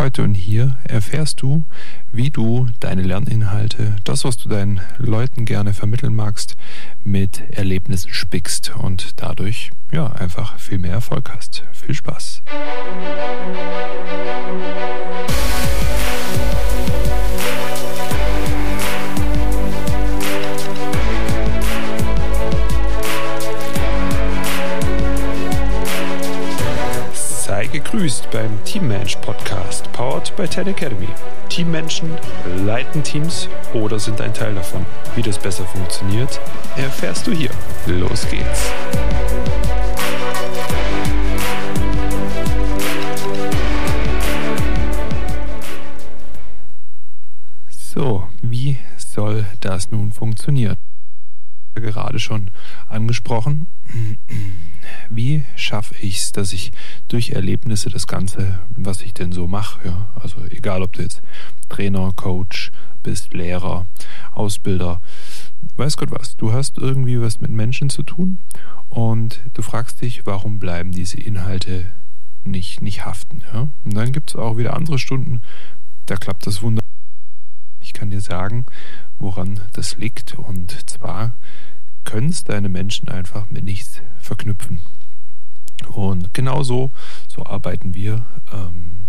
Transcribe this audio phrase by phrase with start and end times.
[0.00, 1.66] Heute und hier erfährst du,
[2.10, 6.56] wie du deine Lerninhalte, das, was du deinen Leuten gerne vermitteln magst,
[7.04, 11.64] mit Erlebnissen spickst und dadurch ja einfach viel mehr Erfolg hast.
[11.72, 12.42] Viel Spaß.
[12.46, 12.52] Sei
[27.82, 31.08] gegrüßt beim Teammensch Podcast, powered by Ten Academy.
[31.48, 32.10] Teammenschen
[32.64, 34.84] leiten Teams oder sind ein Teil davon.
[35.14, 36.40] Wie das besser funktioniert,
[36.76, 37.50] erfährst du hier.
[37.86, 38.70] Los geht's.
[47.68, 50.79] So, wie soll das nun funktionieren?
[51.74, 52.50] Gerade schon
[52.88, 53.66] angesprochen.
[55.10, 56.72] Wie schaffe ich es, dass ich
[57.08, 61.22] durch Erlebnisse das Ganze, was ich denn so mache, ja, also egal ob du jetzt
[61.68, 62.70] Trainer, Coach
[63.02, 63.86] bist, Lehrer,
[64.32, 65.00] Ausbilder,
[65.76, 68.38] weiß Gott was, du hast irgendwie was mit Menschen zu tun
[68.88, 71.92] und du fragst dich, warum bleiben diese Inhalte
[72.44, 73.42] nicht, nicht haften.
[73.52, 73.68] Ja?
[73.84, 75.40] Und dann gibt es auch wieder andere Stunden,
[76.06, 76.89] da klappt das wunderbar.
[78.00, 78.64] Kann dir sagen,
[79.18, 80.34] woran das liegt.
[80.34, 81.34] Und zwar
[82.04, 84.80] können deine Menschen einfach mit nichts verknüpfen.
[85.86, 86.92] Und genau so,
[87.28, 89.08] so arbeiten wir ähm,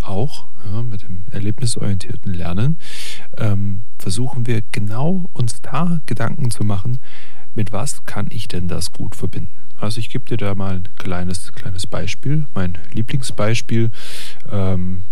[0.00, 2.78] auch ja, mit dem erlebnisorientierten Lernen.
[3.36, 6.98] Ähm, versuchen wir genau uns da Gedanken zu machen,
[7.52, 9.52] mit was kann ich denn das gut verbinden.
[9.76, 13.90] Also ich gebe dir da mal ein kleines, kleines Beispiel, mein Lieblingsbeispiel.
[14.50, 15.02] Ähm,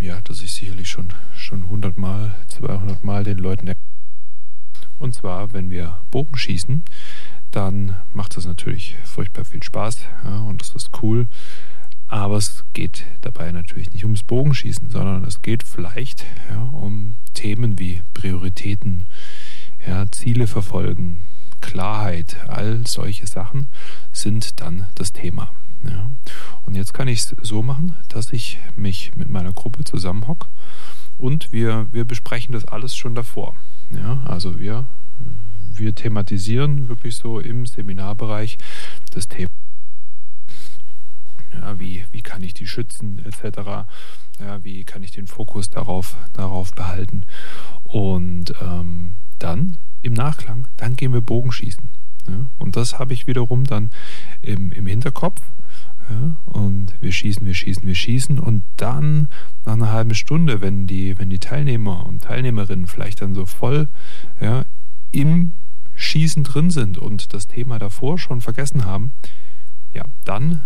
[0.00, 3.72] ja, das ich sicherlich schon, schon 100 Mal, 200 Mal den Leuten
[4.98, 6.84] und zwar, wenn wir Bogen schießen,
[7.50, 11.28] dann macht das natürlich furchtbar viel Spaß ja, und das ist cool.
[12.08, 17.78] Aber es geht dabei natürlich nicht ums Bogenschießen, sondern es geht vielleicht ja, um Themen
[17.78, 19.04] wie Prioritäten,
[19.86, 21.24] ja, Ziele verfolgen,
[21.60, 23.68] Klarheit, all solche Sachen
[24.12, 25.52] sind dann das Thema.
[25.82, 26.10] Ja.
[26.62, 30.48] Und jetzt kann ich es so machen, dass ich mich mit meiner Gruppe zusammenhocke
[31.16, 33.56] und wir, wir besprechen das alles schon davor.
[33.90, 34.86] Ja, also wir,
[35.72, 38.58] wir thematisieren wirklich so im Seminarbereich
[39.12, 39.48] das Thema.
[41.52, 43.88] Ja, wie, wie kann ich die schützen, etc.
[44.38, 47.24] Ja, wie kann ich den Fokus darauf, darauf behalten?
[47.82, 51.88] Und ähm, dann im Nachklang, dann gehen wir Bogenschießen.
[52.28, 52.46] Ja?
[52.58, 53.90] Und das habe ich wiederum dann
[54.40, 55.40] im, im Hinterkopf.
[56.08, 56.36] Ja?
[56.46, 58.38] Und wir schießen, wir schießen, wir schießen.
[58.38, 59.28] Und dann
[59.64, 63.88] nach einer halben Stunde, wenn die, wenn die Teilnehmer und Teilnehmerinnen vielleicht dann so voll
[64.40, 64.64] ja,
[65.10, 65.52] im
[65.94, 69.12] Schießen drin sind und das Thema davor schon vergessen haben,
[69.92, 70.62] ja, dann,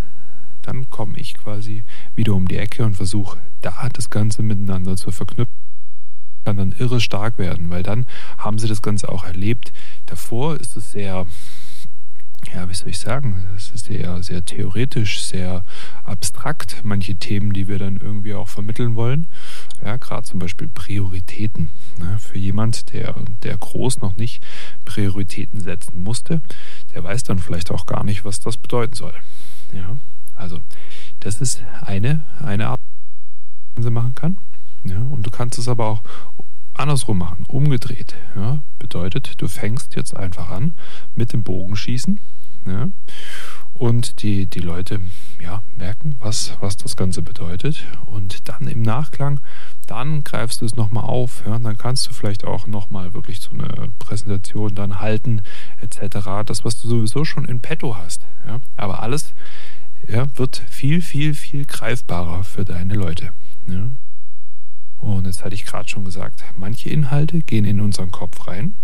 [0.62, 5.10] dann komme ich quasi wieder um die Ecke und versuche da das Ganze miteinander zu
[5.10, 5.62] verknüpfen
[6.44, 8.06] kann dann irre stark werden, weil dann
[8.38, 9.72] haben sie das Ganze auch erlebt.
[10.06, 11.26] Davor ist es sehr,
[12.52, 15.64] ja, wie soll ich sagen, es ist sehr, sehr theoretisch, sehr
[16.02, 19.26] abstrakt, manche Themen, die wir dann irgendwie auch vermitteln wollen.
[19.84, 21.70] Ja, gerade zum Beispiel Prioritäten.
[21.98, 22.18] Ne?
[22.18, 24.44] Für jemand, der, der groß noch nicht
[24.84, 26.42] Prioritäten setzen musste,
[26.94, 29.14] der weiß dann vielleicht auch gar nicht, was das bedeuten soll.
[29.72, 29.96] Ja,
[30.34, 30.60] also
[31.20, 32.78] das ist eine, eine Art,
[33.78, 34.38] die man machen kann.
[34.84, 36.02] Ja, und du kannst es aber auch
[36.74, 38.16] andersrum machen, umgedreht.
[38.36, 40.72] Ja, bedeutet, du fängst jetzt einfach an
[41.14, 42.20] mit dem Bogenschießen.
[42.66, 42.88] Ja,
[43.74, 45.00] und die, die Leute
[45.40, 47.84] ja, merken, was, was das Ganze bedeutet.
[48.06, 49.40] Und dann im Nachklang,
[49.86, 51.42] dann greifst du es nochmal auf.
[51.46, 55.42] Ja, dann kannst du vielleicht auch nochmal wirklich so eine Präsentation dann halten,
[55.80, 56.44] etc.
[56.46, 58.22] Das, was du sowieso schon in petto hast.
[58.46, 59.34] Ja, aber alles
[60.06, 63.30] ja, wird viel, viel, viel greifbarer für deine Leute.
[63.66, 63.88] Ja.
[65.02, 68.76] Und jetzt hatte ich gerade schon gesagt, manche Inhalte gehen in unseren Kopf rein,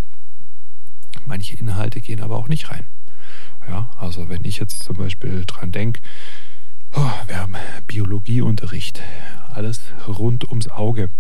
[1.24, 2.86] manche Inhalte gehen aber auch nicht rein.
[3.68, 6.00] Ja, also wenn ich jetzt zum Beispiel dran denke,
[6.92, 7.54] oh, wir haben
[7.86, 9.00] Biologieunterricht,
[9.48, 11.10] alles rund ums Auge.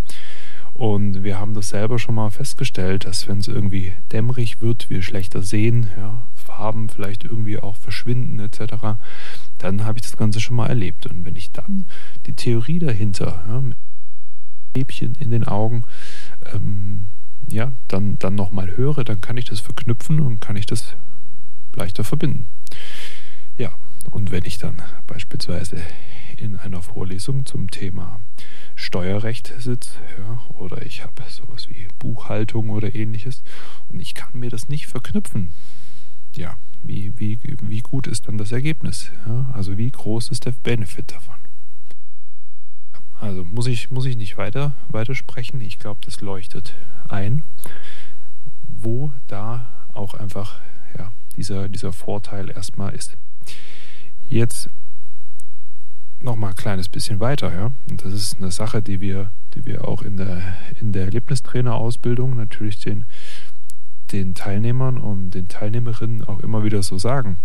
[0.74, 5.02] Und wir haben das selber schon mal festgestellt, dass wenn es irgendwie dämmerig wird, wir
[5.02, 8.98] schlechter sehen, ja, Farben vielleicht irgendwie auch verschwinden etc.,
[9.58, 11.06] dann habe ich das Ganze schon mal erlebt.
[11.06, 11.86] Und wenn ich dann
[12.26, 13.62] die Theorie dahinter, ja,
[14.78, 15.82] Häbchen in den Augen,
[16.52, 17.08] ähm,
[17.48, 20.96] ja, dann, dann nochmal höre, dann kann ich das verknüpfen und kann ich das
[21.74, 22.48] leichter verbinden.
[23.56, 23.72] Ja,
[24.10, 25.76] und wenn ich dann beispielsweise
[26.36, 28.20] in einer Vorlesung zum Thema
[28.74, 33.42] Steuerrecht sitze, ja, oder ich habe sowas wie Buchhaltung oder ähnliches
[33.88, 35.52] und ich kann mir das nicht verknüpfen,
[36.36, 39.10] ja, wie, wie, wie gut ist dann das Ergebnis?
[39.26, 39.50] Ja?
[39.52, 41.37] Also wie groß ist der Benefit davon?
[43.20, 45.60] Also muss ich, muss ich nicht weiter, weiter sprechen.
[45.60, 46.74] Ich glaube, das leuchtet
[47.08, 47.42] ein,
[48.68, 50.60] wo da auch einfach
[50.96, 53.16] ja, dieser, dieser Vorteil erstmal ist.
[54.28, 54.68] Jetzt
[56.20, 57.72] nochmal ein kleines bisschen weiter, ja.
[57.90, 62.36] Und das ist eine Sache, die wir, die wir auch in der, in der Erlebnistrainerausbildung
[62.36, 63.04] natürlich den,
[64.12, 67.38] den Teilnehmern und den Teilnehmerinnen auch immer wieder so sagen.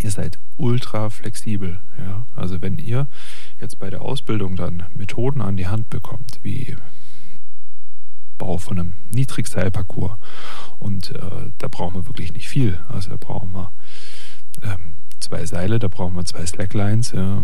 [0.00, 2.26] Ihr seid ultra flexibel, ja.
[2.36, 3.08] Also wenn ihr
[3.88, 6.76] bei der Ausbildung dann Methoden an die Hand bekommt, wie
[8.36, 10.18] Bau von einem Niedrigseilparcours
[10.78, 12.78] und äh, da brauchen wir wirklich nicht viel.
[12.90, 13.72] Also da brauchen wir
[14.60, 17.40] ähm, zwei Seile, da brauchen wir zwei Slacklines, ja,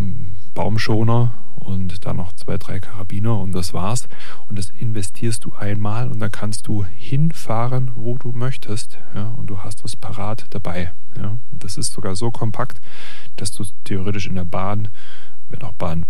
[0.52, 4.06] Baumschoner und dann noch zwei, drei Karabiner und das war's.
[4.46, 9.46] Und das investierst du einmal und dann kannst du hinfahren, wo du möchtest, ja, und
[9.46, 10.92] du hast das parat dabei.
[11.16, 11.38] Ja.
[11.52, 12.82] Das ist sogar so kompakt,
[13.36, 14.88] dass du theoretisch in der Bahn,
[15.48, 16.04] wenn auch Bahn,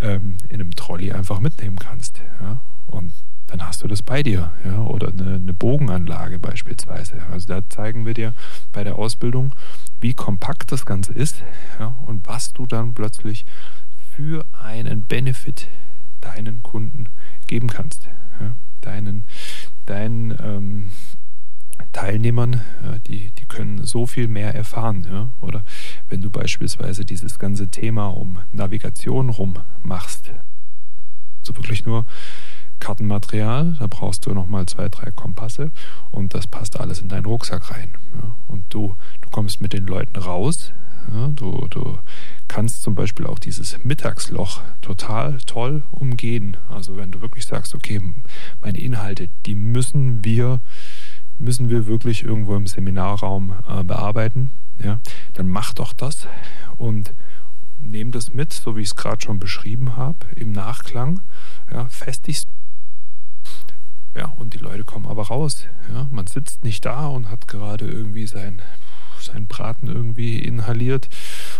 [0.00, 2.20] ähm, in einem Trolley einfach mitnehmen kannst.
[2.40, 2.60] Ja.
[2.86, 3.12] Und
[3.48, 7.22] dann hast du das bei dir, ja, oder eine, eine Bogenanlage beispielsweise.
[7.32, 8.34] Also da zeigen wir dir
[8.72, 9.54] bei der Ausbildung,
[10.00, 11.42] wie kompakt das Ganze ist,
[11.78, 13.46] ja, und was du dann plötzlich
[14.14, 15.68] für einen Benefit
[16.20, 17.08] deinen Kunden
[17.46, 18.08] geben kannst,
[18.40, 19.24] ja, deinen,
[19.86, 20.90] deinen ähm,
[21.92, 22.60] Teilnehmern,
[23.06, 25.06] die, die können so viel mehr erfahren.
[25.10, 25.30] Ja?
[25.40, 25.64] Oder
[26.08, 30.32] wenn du beispielsweise dieses ganze Thema um Navigation rum machst,
[31.42, 32.04] so wirklich nur
[32.80, 35.72] Kartenmaterial, da brauchst du nochmal zwei, drei Kompasse
[36.10, 37.94] und das passt alles in deinen Rucksack rein.
[38.14, 38.36] Ja.
[38.46, 40.72] Und du, du kommst mit den Leuten raus,
[41.12, 41.28] ja.
[41.28, 41.98] du, du
[42.46, 46.56] kannst zum Beispiel auch dieses Mittagsloch total toll umgehen.
[46.68, 48.00] Also wenn du wirklich sagst, okay,
[48.60, 50.60] meine Inhalte, die müssen wir,
[51.38, 54.52] müssen wir wirklich irgendwo im Seminarraum äh, bearbeiten,
[54.82, 55.00] ja,
[55.32, 56.26] dann mach doch das
[56.76, 57.14] und
[57.80, 61.20] nehm das mit, so wie ich es gerade schon beschrieben habe, im Nachklang.
[61.72, 62.48] Ja, festigst
[64.16, 65.66] ja, und die Leute kommen aber raus.
[65.88, 68.60] Ja, man sitzt nicht da und hat gerade irgendwie sein,
[69.20, 71.08] sein Braten irgendwie inhaliert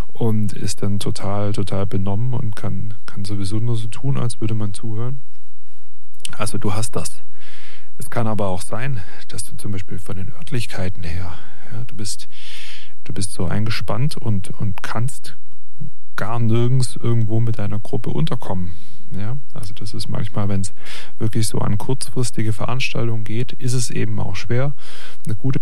[0.09, 4.55] und ist dann total, total benommen und kann, kann sowieso nur so tun, als würde
[4.55, 5.21] man zuhören.
[6.37, 7.23] Also du hast das.
[7.99, 11.35] Es kann aber auch sein, dass du zum Beispiel von den Örtlichkeiten her,
[11.73, 12.29] ja, du bist,
[13.05, 15.37] du bist so eingespannt und, und kannst
[16.17, 18.75] gar nirgends irgendwo mit deiner Gruppe unterkommen.
[19.11, 20.75] Ja, also das ist manchmal, wenn es
[21.19, 24.75] wirklich so an kurzfristige Veranstaltungen geht, ist es eben auch schwer,
[25.25, 25.59] eine gute.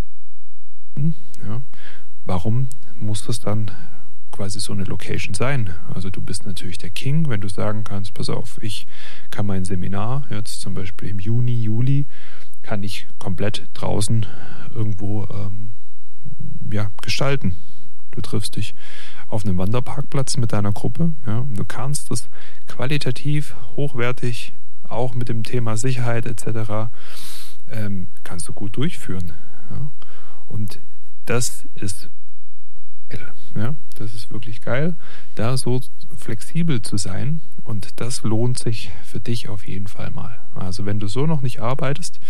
[0.98, 1.62] Ja,
[2.24, 2.68] warum
[2.98, 3.70] muss das dann
[4.36, 5.74] quasi so eine Location sein?
[5.94, 8.86] Also du bist natürlich der King, wenn du sagen kannst, pass auf, ich
[9.30, 12.06] kann mein Seminar jetzt zum Beispiel im Juni, Juli,
[12.62, 14.26] kann ich komplett draußen
[14.74, 15.70] irgendwo ähm,
[16.70, 17.56] ja, gestalten.
[18.10, 18.74] Du triffst dich
[19.26, 21.14] auf einem Wanderparkplatz mit deiner Gruppe.
[21.26, 22.28] Ja, und du kannst das
[22.66, 24.52] qualitativ, hochwertig,
[24.84, 26.90] auch mit dem Thema Sicherheit etc.,
[27.70, 29.32] ähm, kannst du gut durchführen.
[29.70, 29.90] Ja.
[30.46, 30.80] Und
[31.24, 32.10] das ist.
[33.55, 34.97] Ja, das ist wirklich geil,
[35.35, 35.81] da so
[36.17, 37.41] flexibel zu sein.
[37.64, 40.38] Und das lohnt sich für dich auf jeden Fall mal.
[40.55, 42.20] Also wenn du so noch nicht arbeitest,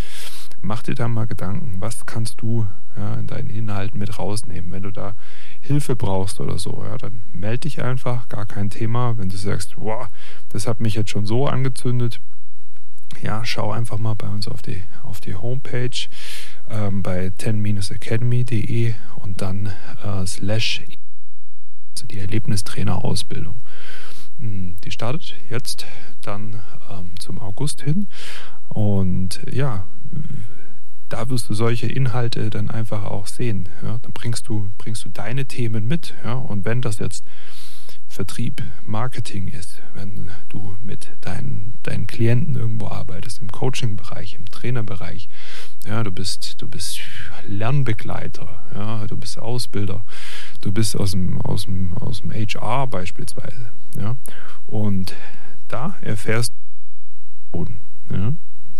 [0.62, 4.72] mach dir da mal Gedanken, was kannst du ja, in deinen Inhalten mit rausnehmen.
[4.72, 5.14] Wenn du da
[5.60, 9.18] Hilfe brauchst oder so, ja, dann melde dich einfach, gar kein Thema.
[9.18, 10.08] Wenn du sagst, boah,
[10.48, 12.20] das hat mich jetzt schon so angezündet,
[13.22, 16.08] ja, schau einfach mal bei uns auf die, auf die Homepage
[16.70, 20.82] ähm, bei 10-academy.de und dann äh, slash
[21.92, 23.56] also die Erlebnistrainer-Ausbildung.
[24.38, 25.86] Hm, die startet jetzt
[26.22, 28.08] dann ähm, zum August hin
[28.68, 29.86] und ja,
[31.08, 33.68] da wirst du solche Inhalte dann einfach auch sehen.
[33.82, 33.98] Ja?
[33.98, 36.14] Dann bringst du, bringst du deine Themen mit.
[36.24, 36.34] Ja?
[36.34, 37.24] Und wenn das jetzt
[38.08, 45.28] Vertrieb, Marketing ist, wenn du mit deinen, deinen Klienten irgendwo arbeitest, im Coaching-Bereich, im Trainerbereich,
[45.86, 47.00] ja, du bist, du bist
[47.46, 50.04] Lernbegleiter, ja, du bist Ausbilder,
[50.60, 54.16] du bist aus dem, aus dem, aus dem HR beispielsweise, ja,
[54.66, 55.14] und
[55.68, 56.52] da erfährst
[57.52, 57.66] du,
[58.10, 58.32] ja,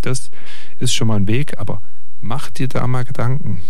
[0.02, 0.30] das
[0.78, 1.80] ist schon mal ein Weg, aber
[2.20, 3.60] mach dir da mal Gedanken.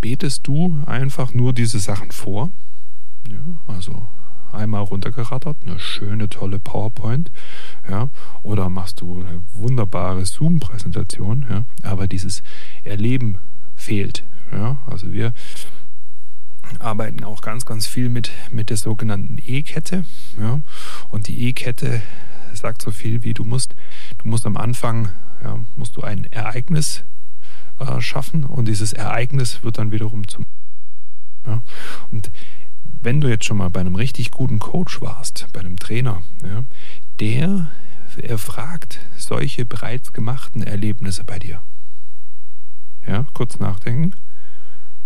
[0.00, 2.50] Betest du einfach nur diese Sachen vor?
[3.28, 4.08] Ja, also
[4.52, 7.30] einmal runtergerattert, eine schöne, tolle PowerPoint,
[7.88, 8.10] ja,
[8.42, 12.42] oder machst du eine wunderbare Zoom-Präsentation, ja, aber dieses
[12.82, 13.38] Erleben
[13.74, 15.32] fehlt, ja, also wir
[16.78, 20.04] arbeiten auch ganz, ganz viel mit, mit der sogenannten E-Kette,
[20.40, 20.60] ja,
[21.08, 22.02] und die E-Kette
[22.54, 23.74] sagt so viel wie du musst,
[24.18, 25.10] du musst am Anfang,
[25.42, 27.04] ja, musst du ein Ereignis
[27.78, 30.44] äh, schaffen und dieses Ereignis wird dann wiederum zum.
[31.46, 31.62] Ja,
[32.10, 32.32] und
[33.06, 36.64] wenn du jetzt schon mal bei einem richtig guten Coach warst, bei einem Trainer, ja,
[37.20, 37.70] der
[38.20, 41.62] erfragt solche bereits gemachten Erlebnisse bei dir.
[43.06, 44.10] Ja, kurz nachdenken.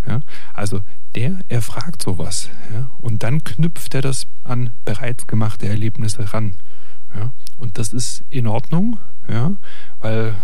[0.07, 0.21] Ja,
[0.55, 0.81] also
[1.15, 2.49] der erfragt sowas.
[2.73, 6.57] Ja, und dann knüpft er das an bereits gemachte Erlebnisse ran.
[7.15, 9.53] Ja, und das ist in Ordnung, ja,
[9.99, 10.35] weil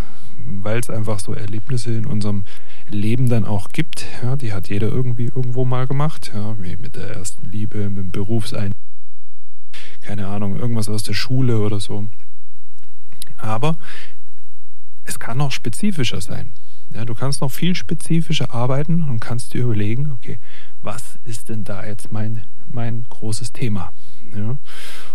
[0.44, 2.44] weil es einfach so Erlebnisse in unserem
[2.88, 4.06] Leben dann auch gibt.
[4.22, 6.32] Ja, die hat jeder irgendwie irgendwo mal gemacht.
[6.34, 8.72] Ja, wie mit der ersten Liebe, mit dem Berufsein,
[10.02, 12.08] keine Ahnung, irgendwas aus der Schule oder so.
[13.36, 13.78] Aber
[15.04, 16.52] es kann auch spezifischer sein.
[16.90, 20.38] Ja, du kannst noch viel spezifischer arbeiten und kannst dir überlegen, okay,
[20.80, 23.92] was ist denn da jetzt mein, mein großes Thema?
[24.34, 24.58] Ja?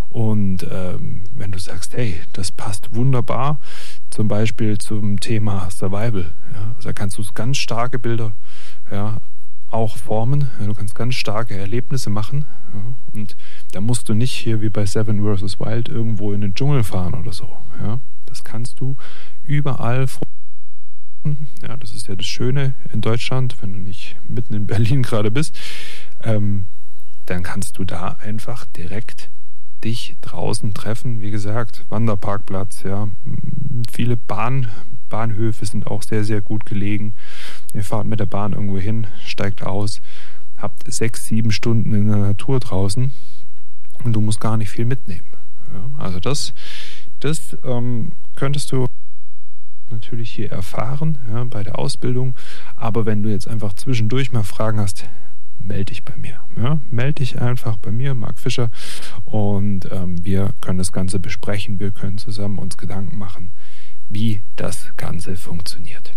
[0.09, 3.59] Und ähm, wenn du sagst, hey, das passt wunderbar,
[4.11, 8.33] zum Beispiel zum Thema Survival, ja, also da kannst du ganz starke Bilder
[8.91, 9.17] ja,
[9.69, 10.49] auch formen.
[10.59, 12.45] Du kannst ganz starke Erlebnisse machen.
[12.73, 13.35] Ja, und
[13.71, 15.59] da musst du nicht hier wie bei Seven vs.
[15.59, 17.57] Wild irgendwo in den Dschungel fahren oder so.
[17.81, 18.97] Ja, das kannst du
[19.43, 20.07] überall
[21.61, 25.31] ja, das ist ja das Schöne in Deutschland, wenn du nicht mitten in Berlin gerade
[25.31, 25.57] bist,
[26.23, 26.65] ähm,
[27.25, 29.29] dann kannst du da einfach direkt
[29.83, 31.21] dich draußen treffen.
[31.21, 33.07] Wie gesagt, Wanderparkplatz, ja,
[33.91, 34.67] viele Bahn,
[35.09, 37.13] Bahnhöfe sind auch sehr, sehr gut gelegen.
[37.73, 40.01] Ihr fahrt mit der Bahn irgendwo hin, steigt aus,
[40.57, 43.11] habt sechs, sieben Stunden in der Natur draußen
[44.03, 45.27] und du musst gar nicht viel mitnehmen.
[45.73, 46.53] Ja, also das,
[47.19, 48.85] das ähm, könntest du
[49.89, 52.35] natürlich hier erfahren ja, bei der Ausbildung.
[52.75, 55.09] Aber wenn du jetzt einfach zwischendurch mal Fragen hast,
[55.63, 56.43] melde dich bei mir.
[56.55, 58.69] Ja, melde dich einfach bei mir, Marc Fischer,
[59.25, 61.79] und ähm, wir können das Ganze besprechen.
[61.79, 63.51] Wir können zusammen uns Gedanken machen,
[64.09, 66.13] wie das Ganze funktioniert.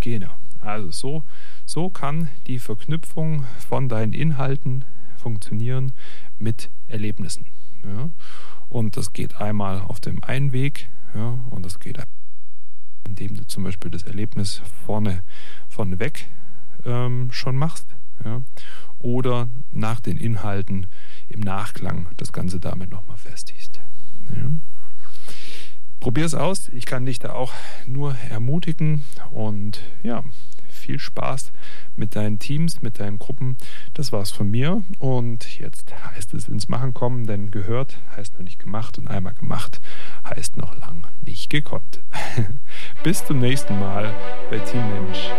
[0.00, 0.30] Genau.
[0.60, 1.24] Also so,
[1.64, 4.84] so kann die Verknüpfung von deinen Inhalten
[5.16, 5.92] funktionieren
[6.38, 7.46] mit Erlebnissen.
[7.82, 8.10] Ja.
[8.68, 11.98] Und das geht einmal auf dem einen Weg, ja, und das geht
[13.06, 15.22] indem du zum Beispiel das Erlebnis vorne,
[15.68, 16.28] vorne weg
[16.84, 17.96] ähm, schon machst.
[18.24, 18.42] Ja?
[18.98, 20.86] Oder nach den Inhalten
[21.28, 23.80] im Nachklang das Ganze damit nochmal festigst.
[24.34, 24.50] Ja?
[26.00, 26.68] Probier es aus.
[26.70, 27.52] Ich kann dich da auch
[27.86, 30.24] nur ermutigen und ja,
[30.70, 31.52] viel Spaß
[31.94, 33.58] mit deinen Teams, mit deinen Gruppen.
[33.92, 38.44] Das war's von mir und jetzt heißt es ins Machen kommen, denn gehört heißt noch
[38.44, 39.82] nicht gemacht und einmal gemacht
[40.24, 42.02] heißt noch lang nicht gekonnt.
[43.04, 44.14] Bis zum nächsten Mal
[44.50, 45.30] bei Team Mensch.